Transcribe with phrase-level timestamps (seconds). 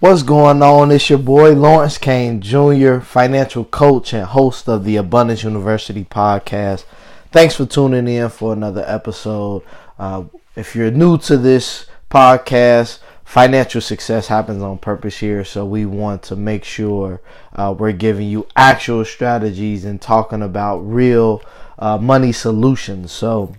[0.00, 0.90] What's going on?
[0.90, 6.84] It's your boy Lawrence Kane Jr., financial coach and host of the Abundance University podcast.
[7.30, 9.62] Thanks for tuning in for another episode.
[9.96, 10.24] Uh,
[10.56, 16.24] if you're new to this podcast, financial success happens on purpose here, so we want
[16.24, 17.20] to make sure
[17.54, 21.40] uh, we're giving you actual strategies and talking about real
[21.78, 23.12] uh, money solutions.
[23.12, 23.54] So,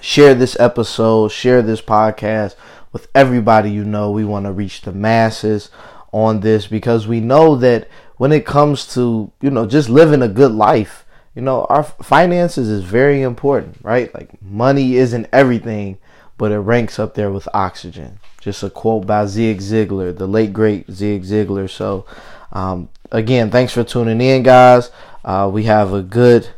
[0.00, 2.54] share this episode, share this podcast
[2.94, 4.10] with everybody you know.
[4.10, 5.68] We want to reach the masses
[6.12, 10.28] on this because we know that when it comes to, you know, just living a
[10.28, 14.14] good life, you know, our finances is very important, right?
[14.14, 15.98] Like money isn't everything,
[16.38, 18.20] but it ranks up there with oxygen.
[18.40, 21.68] Just a quote by Zig Ziglar, the late great Zig Ziglar.
[21.68, 22.06] So,
[22.52, 24.92] um, again, thanks for tuning in, guys.
[25.24, 26.48] Uh, we have a good,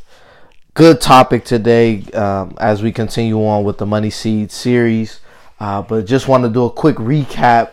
[0.75, 5.21] good topic today um, as we continue on with the Money Seed series.
[5.59, 7.73] Uh, but just want to do a quick recap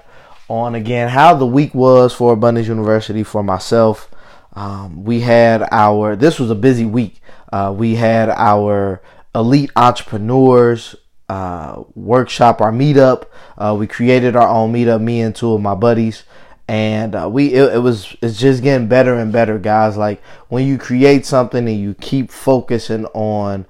[0.49, 4.09] on again how the week was for Abundance University for myself.
[4.53, 7.21] Um, we had our this was a busy week.
[7.51, 9.01] Uh, we had our
[9.35, 10.95] elite entrepreneurs
[11.29, 13.25] uh, workshop, our meetup.
[13.57, 16.23] Uh, we created our own meetup, me and two of my buddies,
[16.67, 19.97] and uh, we it, it, was it's just getting better and better, guys.
[19.97, 23.65] Like when you create something and you keep focusing on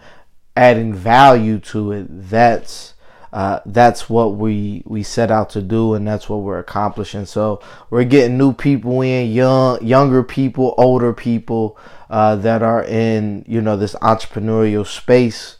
[0.56, 2.93] adding value to it, that's
[3.34, 7.26] uh, that's what we we set out to do, and that's what we're accomplishing.
[7.26, 11.76] So we're getting new people in, young younger people, older people
[12.12, 15.58] uh, that are in you know this entrepreneurial space,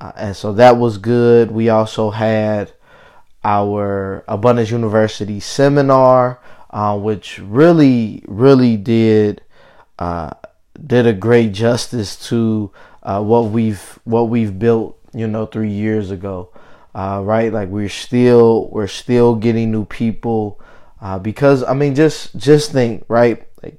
[0.00, 1.50] uh, and so that was good.
[1.50, 2.72] We also had
[3.42, 6.38] our Abundance University seminar,
[6.70, 9.42] uh, which really really did
[9.98, 10.30] uh,
[10.86, 12.70] did a great justice to
[13.02, 16.50] what we've what we've built you know three years ago
[16.96, 17.52] uh, right?
[17.52, 20.58] Like we're still we're still getting new people
[21.02, 23.78] uh, because I mean just just think right, like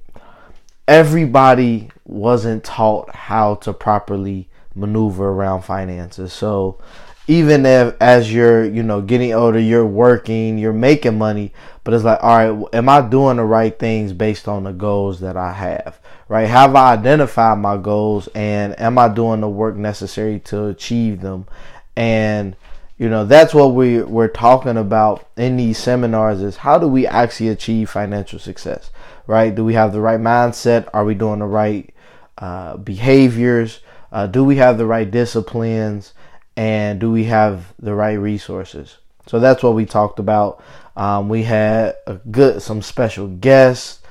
[0.87, 6.31] everybody wasn't taught how to properly maneuver around finances.
[6.31, 6.79] So
[7.27, 11.53] even if as you're you know getting older, you're working, you're making money,
[11.83, 15.21] but it's like all right, am I doing the right things based on the goals
[15.21, 15.99] that I have?
[16.29, 16.47] Right?
[16.47, 21.47] Have I identified my goals and am I doing the work necessary to achieve them?
[21.95, 22.55] And
[22.97, 27.05] you know that's what we we're talking about in these seminars is how do we
[27.05, 28.89] actually achieve financial success
[29.27, 29.53] right?
[29.53, 30.87] Do we have the right mindset?
[30.93, 31.93] Are we doing the right
[32.37, 33.81] uh, behaviors?
[34.11, 36.13] Uh, do we have the right disciplines?
[36.55, 38.97] And do we have the right resources?
[39.27, 40.63] So that's what we talked about.
[40.95, 44.01] Um, we had a good some special guests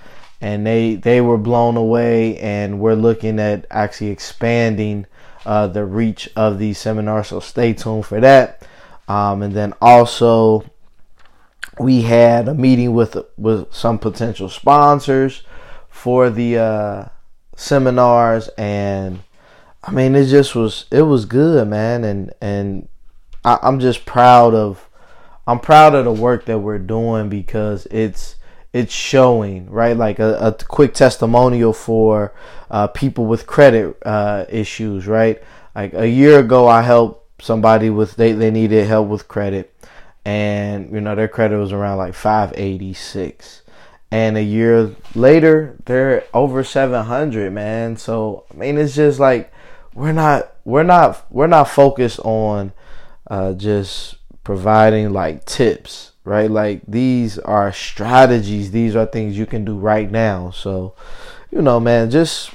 [0.41, 5.07] and they they were blown away and we're looking at actually expanding
[5.45, 7.29] uh, the reach of these seminars.
[7.29, 8.63] So stay tuned for that
[9.09, 10.65] um, and then also
[11.79, 15.43] we had a meeting with with some potential sponsors
[15.89, 17.05] for the uh,
[17.57, 19.21] seminars, and
[19.83, 22.89] I mean it just was it was good, man, and and
[23.45, 24.89] I, I'm just proud of
[25.47, 28.37] I'm proud of the work that we're doing because it's
[28.73, 29.97] it's showing right?
[29.97, 32.35] Like a, a quick testimonial for
[32.71, 35.43] uh, people with credit uh, issues right?
[35.75, 39.73] Like a year ago i helped somebody with they, they needed help with credit.
[40.25, 43.63] And you know their credit was around like 586
[44.11, 47.97] and a year later they're over 700 man.
[47.97, 49.53] So i mean it's just like
[49.95, 52.73] we're not we're not we're not focused on
[53.31, 56.51] uh, just providing like tips right?
[56.51, 58.73] Like these are strategies.
[58.73, 60.51] These are things you can do right now.
[60.51, 60.95] So
[61.51, 62.51] you know man just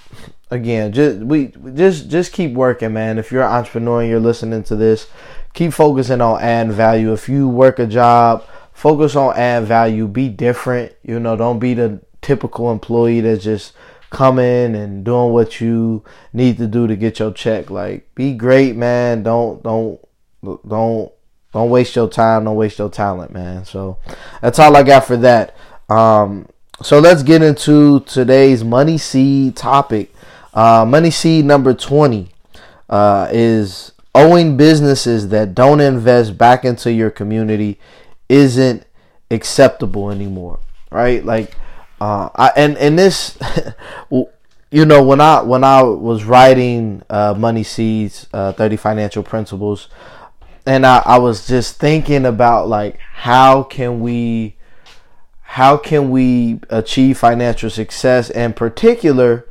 [0.52, 3.18] again, just we just just keep working, man.
[3.18, 5.08] If you're an entrepreneur and you're listening to this,
[5.54, 7.14] keep focusing on adding value.
[7.14, 10.08] If you work a job, focus on adding value.
[10.08, 10.94] Be different.
[11.04, 13.74] You know, don't be the typical employee that's just
[14.12, 16.04] coming and doing what you
[16.34, 17.70] need to do to get your check.
[17.72, 19.24] Like, be great, man.
[19.24, 20.00] Don't don't
[20.44, 21.12] don't
[21.54, 22.44] don't waste your time.
[22.44, 23.66] Don't waste your talent, man.
[23.66, 23.98] So
[24.42, 25.56] that's all I got for that.
[25.90, 26.48] Um,
[26.82, 30.14] so let's get into today's money seed topic.
[30.54, 32.30] Uh, money seed number 20
[32.90, 37.80] uh, is owing businesses that don't invest back into your community
[38.28, 38.86] isn't
[39.30, 40.60] acceptable anymore,
[40.92, 41.24] right?
[41.24, 41.56] Like,
[42.02, 43.38] uh, I, and and this,
[44.10, 49.88] you know, when I when I was writing uh, Money Seeds, uh, Thirty Financial Principles,
[50.66, 54.58] and I, I was just thinking about like how can we,
[55.42, 59.48] how can we achieve financial success, in particular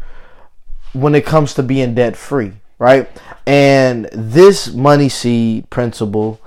[0.92, 3.08] when it comes to being debt free, right?
[3.46, 6.40] And this money seed principle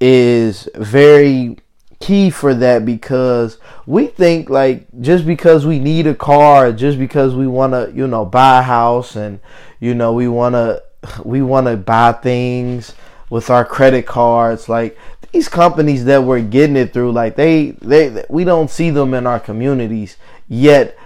[0.00, 1.58] is very
[1.98, 7.34] key for that because we think like just because we need a car, just because
[7.34, 9.40] we want to, you know, buy a house and
[9.80, 10.82] you know, we want to
[11.24, 12.94] we want to buy things
[13.30, 14.98] with our credit cards like
[15.32, 19.26] these companies that we're getting it through like they they we don't see them in
[19.26, 20.16] our communities
[20.48, 20.98] yet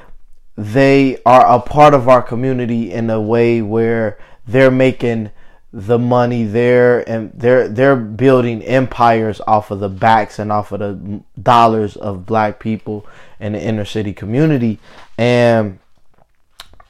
[0.56, 5.30] they are a part of our community in a way where they're making
[5.72, 10.78] the money there and they're they're building empires off of the backs and off of
[10.78, 13.04] the dollars of black people
[13.40, 14.78] in the inner city community.
[15.18, 15.80] And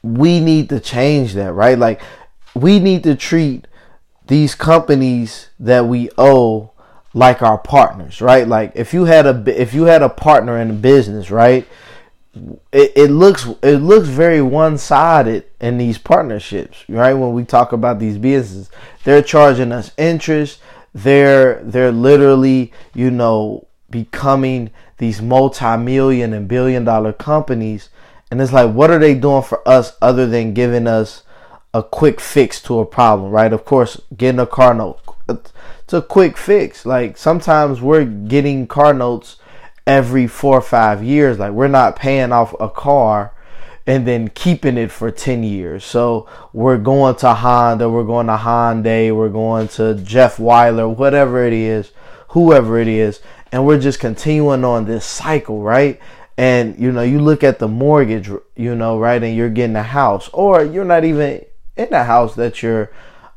[0.02, 1.78] we need to change that right?
[1.78, 2.02] Like
[2.54, 3.66] we need to treat
[4.26, 6.70] these companies that we owe
[7.14, 8.46] like our partners right?
[8.46, 11.66] Like if you had a if you had a partner in a business right
[12.72, 17.14] it, it looks it looks very one sided in these partnerships, right?
[17.14, 18.70] When we talk about these businesses,
[19.04, 20.60] they're charging us interest.
[20.92, 27.88] They're they're literally, you know, becoming these multi-million and billion dollar companies.
[28.30, 31.22] And it's like, what are they doing for us other than giving us
[31.72, 33.52] a quick fix to a problem, right?
[33.52, 35.00] Of course, getting a car note.
[35.28, 36.86] It's a quick fix.
[36.86, 39.36] Like sometimes we're getting car notes
[39.86, 41.38] every four or five years.
[41.38, 43.34] Like we're not paying off a car
[43.86, 45.84] and then keeping it for 10 years.
[45.84, 51.44] So we're going to Honda, we're going to Hyundai, we're going to Jeff Wyler, whatever
[51.44, 51.92] it is,
[52.28, 53.20] whoever it is,
[53.52, 56.00] and we're just continuing on this cycle, right?
[56.36, 59.82] And you know, you look at the mortgage, you know, right, and you're getting a
[59.82, 61.44] house, or you're not even
[61.76, 62.90] in the house that you're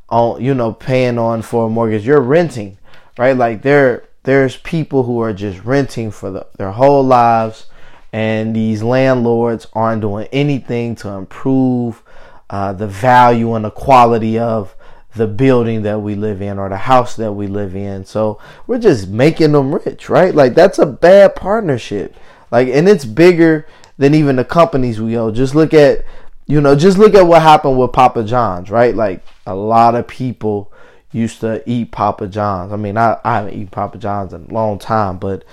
[0.10, 2.08] on, you know, paying on for a mortgage.
[2.08, 2.78] You're renting,
[3.18, 3.36] right?
[3.36, 7.68] Like they're there's people who are just renting for the, their whole lives,
[8.12, 12.04] and these landlords aren't doing anything to improve
[12.50, 14.76] uh, the value and the quality of
[15.16, 18.04] the building that we live in or the house that we live in.
[18.04, 18.38] So
[18.68, 20.36] we're just making them rich, right?
[20.36, 22.14] Like that's a bad partnership.
[22.52, 23.66] Like, and it's bigger
[23.98, 25.32] than even the companies we owe.
[25.32, 26.04] Just look at,
[26.48, 28.94] you know, just look at what happened with Papa John's, right?
[28.94, 30.74] Like a lot of people
[31.12, 32.72] used to eat Papa John's.
[32.72, 35.44] I mean, I, I haven't eaten Papa John's in a long time, but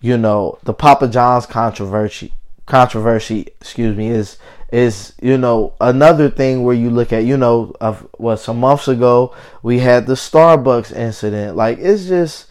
[0.00, 2.32] you know, the Papa John's controversy
[2.66, 4.38] controversy, excuse me, is
[4.72, 8.88] is you know another thing where you look at you know of what some months
[8.88, 11.56] ago we had the Starbucks incident.
[11.56, 12.48] Like it's just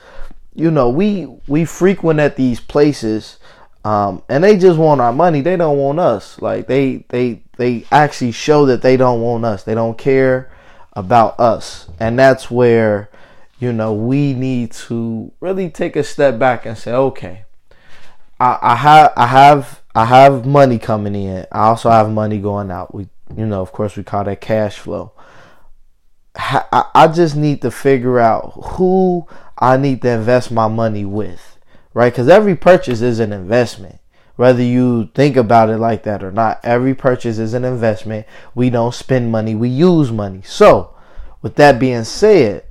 [0.54, 3.38] you know we we frequent at these places.
[3.86, 5.42] Um, and they just want our money.
[5.42, 6.42] They don't want us.
[6.42, 9.64] Like they, they, they actually show that they don't want us.
[9.64, 10.53] They don't care
[10.94, 11.88] about us.
[12.00, 13.10] And that's where,
[13.60, 17.46] you know, we need to really take a step back and say, okay,
[18.40, 21.46] I, I have I have I have money coming in.
[21.52, 22.94] I also have money going out.
[22.94, 25.14] We you know, of course we call that cash flow.
[26.36, 31.58] I just need to figure out who I need to invest my money with,
[31.94, 32.12] right?
[32.12, 34.00] Because every purchase is an investment
[34.36, 36.60] whether you think about it like that or not.
[36.64, 38.26] Every purchase is an investment.
[38.56, 40.42] We don't spend money, we use money.
[40.44, 40.96] So,
[41.42, 42.66] with that being said,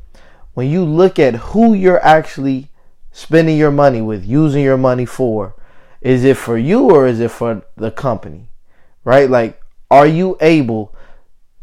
[0.55, 2.71] when you look at who you're actually
[3.11, 5.55] spending your money with, using your money for,
[6.01, 8.49] is it for you or is it for the company?
[9.05, 9.31] Right?
[9.31, 9.63] Like
[9.93, 10.95] are you able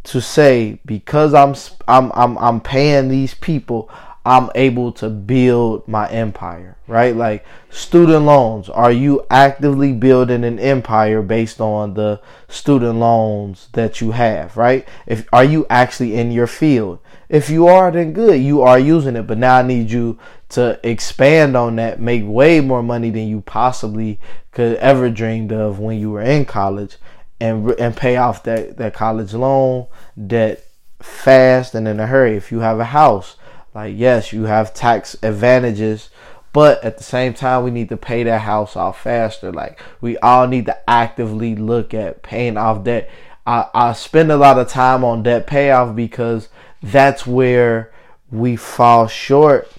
[0.03, 1.55] to say because I'm
[1.87, 3.89] I'm I'm I'm paying these people,
[4.25, 7.15] I'm able to build my empire, right?
[7.15, 14.01] Like student loans, are you actively building an empire based on the student loans that
[14.01, 14.87] you have, right?
[15.07, 16.99] If are you actually in your field?
[17.29, 19.27] If you are, then good, you are using it.
[19.27, 23.41] But now I need you to expand on that, make way more money than you
[23.41, 24.19] possibly
[24.51, 26.97] could ever dreamed of when you were in college,
[27.39, 29.87] and and pay off that that college loan
[30.27, 30.65] debt
[31.01, 32.35] fast and in a hurry.
[32.35, 33.37] If you have a house
[33.73, 36.09] like, yes, you have tax advantages,
[36.51, 39.51] but at the same time, we need to pay that house off faster.
[39.51, 43.09] Like, we all need to actively look at paying off debt.
[43.45, 46.49] I, I spend a lot of time on debt payoff because
[46.81, 47.91] that's where
[48.31, 49.71] we fall short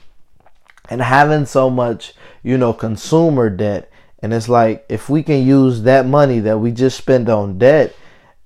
[0.89, 3.91] and having so much, you know, consumer debt.
[4.23, 7.95] And it's like, if we can use that money that we just spend on debt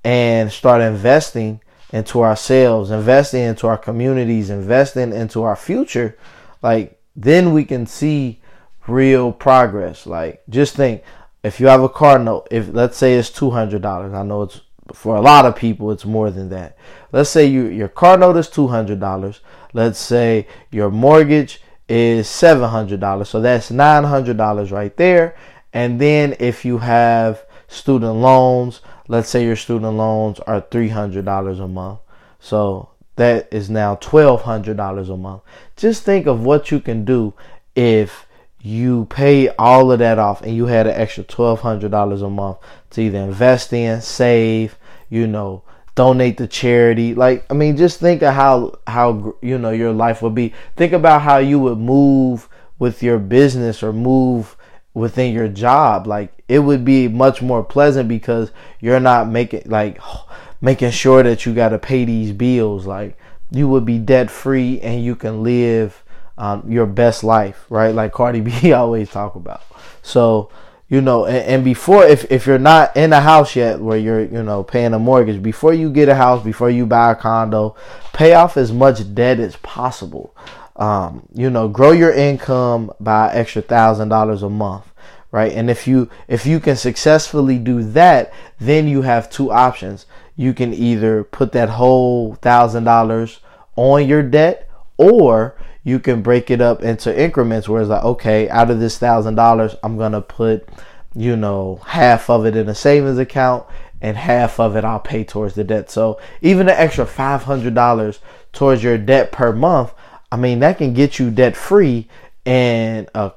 [0.05, 1.61] and start investing
[1.95, 6.19] into ourselves, investing into our communities, investing into our future,
[6.61, 8.43] like then we can see
[8.89, 10.05] real progress.
[10.05, 11.05] Like just think
[11.45, 14.43] if you have a car note, if let's say it's two hundred dollars, I know
[14.43, 14.61] it's
[14.93, 16.77] for a lot of people it's more than that.
[17.13, 19.41] Let's say you your car note is two hundred dollars.
[19.73, 23.29] Let's say your mortgage is seven hundred dollars.
[23.29, 25.37] So that's nine hundred dollars right there.
[25.73, 31.69] And then if you have student loans, let's say your student loans are $300 a
[31.69, 32.01] month.
[32.41, 35.43] So that is now $1,200 a month.
[35.77, 37.35] Just think of what you can do
[37.75, 38.27] if
[38.61, 42.59] you pay all of that off and you had an extra $1,200 a month
[42.91, 44.79] to either invest in, save,
[45.11, 45.63] you know,
[45.95, 47.15] donate to charity.
[47.15, 50.55] Like, I mean, just think of how, how, you know, your life would be.
[50.77, 54.57] Think about how you would move with your business or move
[54.95, 56.07] within your job.
[56.07, 59.99] Like, it would be much more pleasant because you're not making, like,
[60.61, 62.87] making sure that you got to pay these bills.
[62.87, 63.19] Like,
[63.51, 66.03] you would be debt free and you can live
[66.37, 67.95] um, your best life, right?
[67.95, 69.63] Like Cardi B always talk about.
[70.03, 70.51] So,
[70.89, 74.25] you know, and, and, before, if, if you're not in a house yet where you're,
[74.25, 77.75] you know, paying a mortgage, before you get a house, before you buy a condo,
[78.13, 80.37] pay off as much debt as possible.
[80.77, 84.85] Um, you know, grow your income by extra thousand dollars a month,
[85.31, 85.53] right?
[85.53, 90.07] And if you if you can successfully do that, then you have two options.
[90.37, 93.41] You can either put that whole thousand dollars
[93.77, 98.49] on your debt, or you can break it up into increments where it's like, okay,
[98.49, 100.69] out of this thousand dollars, I'm gonna put,
[101.15, 103.65] you know, half of it in a savings account
[104.01, 105.91] and half of it I'll pay towards the debt.
[105.91, 108.19] So even an extra five hundred dollars
[108.53, 109.93] towards your debt per month,
[110.35, 112.09] I mean that can get you debt free
[112.45, 113.31] and a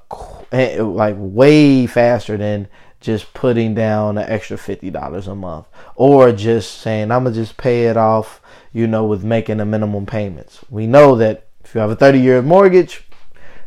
[0.51, 2.68] like way faster than
[3.01, 7.56] just putting down an extra fifty dollars a month or just saying I'm gonna just
[7.56, 8.42] pay it off,
[8.74, 10.62] you know, with making the minimum payments.
[10.72, 13.04] We know that if you have a 30 year mortgage,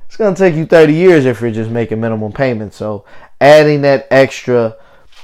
[0.07, 2.77] it's going to take you 30 years if you're just making minimum payments.
[2.77, 3.05] So
[3.41, 4.77] adding that extra,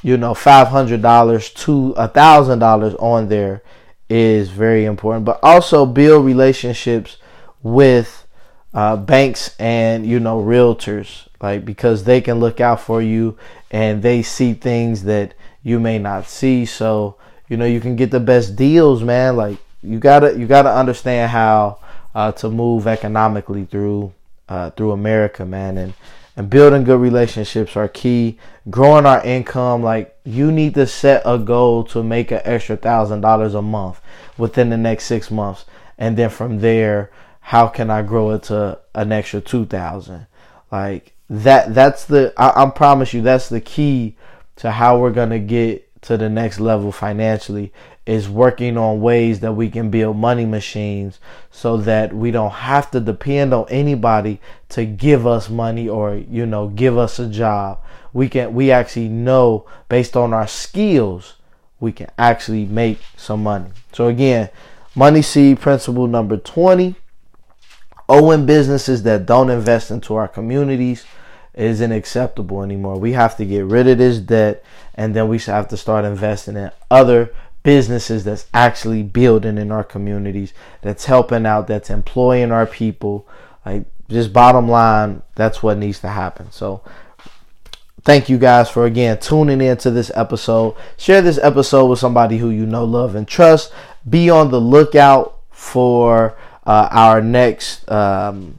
[0.02, 3.62] you know, $500 to $1,000 on there
[4.08, 5.24] is very important.
[5.24, 7.16] But also build relationships
[7.66, 8.26] with
[8.74, 13.36] uh, banks and, you know, realtors, like because they can look out for you
[13.70, 16.64] and they see things that you may not see.
[16.64, 17.16] So,
[17.48, 19.36] you know, you can get the best deals, man.
[19.36, 21.78] Like you gotta, you gotta understand how
[22.14, 24.12] uh, to move economically through
[24.48, 25.94] uh, through America, man, and
[26.36, 28.38] and building good relationships are key.
[28.70, 33.22] Growing our income, like you need to set a goal to make an extra thousand
[33.22, 34.00] dollars a month
[34.38, 35.64] within the next six months,
[35.98, 37.10] and then from there,
[37.46, 40.26] how can I grow it to an extra two thousand?
[40.72, 41.76] Like that.
[41.76, 42.34] That's the.
[42.36, 44.16] I, I promise you, that's the key
[44.56, 47.72] to how we're gonna get to the next level financially
[48.04, 51.20] is working on ways that we can build money machines
[51.52, 56.46] so that we don't have to depend on anybody to give us money or you
[56.46, 57.80] know give us a job
[58.12, 61.34] we can we actually know based on our skills
[61.80, 64.48] we can actually make some money so again
[64.94, 66.94] money seed principle number 20
[68.08, 71.04] owing businesses that don't invest into our communities
[71.54, 74.62] isn't acceptable anymore we have to get rid of this debt
[74.94, 77.30] and then we have to start investing in other
[77.66, 83.26] businesses that's actually building in our communities, that's helping out, that's employing our people.
[83.64, 86.52] Like just bottom line, that's what needs to happen.
[86.52, 86.82] So
[88.02, 90.76] thank you guys for again tuning in to this episode.
[90.96, 93.72] Share this episode with somebody who you know, love, and trust.
[94.08, 98.58] Be on the lookout for uh, our next um,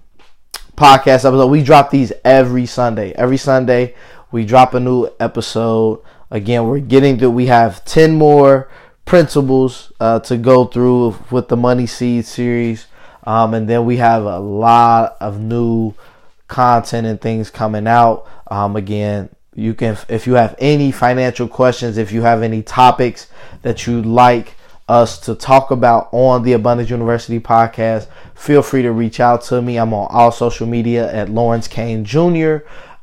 [0.76, 1.48] podcast episode.
[1.48, 3.12] We drop these every Sunday.
[3.14, 3.96] Every Sunday,
[4.32, 6.02] we drop a new episode.
[6.32, 8.70] Again, we're getting to, we have 10 more
[9.06, 12.88] principles uh, to go through with the Money Seed series.
[13.24, 15.94] Um, and then we have a lot of new
[16.48, 18.26] content and things coming out.
[18.50, 23.28] Um, again, you can, if you have any financial questions, if you have any topics
[23.64, 24.57] that you'd like
[24.88, 29.62] us to talk about on the Abundance University podcast, feel free to reach out to
[29.62, 29.78] me.
[29.78, 32.58] I'm on all social media at Lawrence Kane Jr.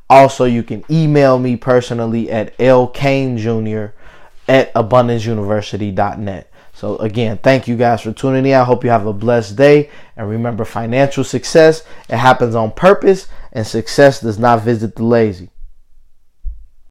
[0.09, 3.93] Also, you can email me personally at L Kane Jr
[4.47, 6.51] at abundanceuniversity.net.
[6.73, 8.53] So again, thank you guys for tuning in.
[8.53, 9.89] I hope you have a blessed day.
[10.17, 15.49] And remember, financial success, it happens on purpose, and success does not visit the lazy.